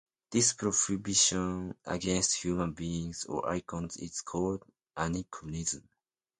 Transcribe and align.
This 0.31 0.53
prohibition 0.53 1.75
against 1.85 2.41
human 2.43 2.71
beings 2.71 3.25
or 3.25 3.47
icons 3.47 3.97
is 3.97 4.21
called 4.21 4.63
aniconism. 4.97 5.83